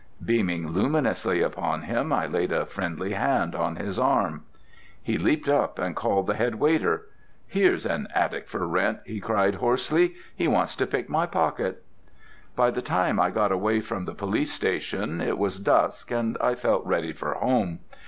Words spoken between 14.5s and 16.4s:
station it was dusk, and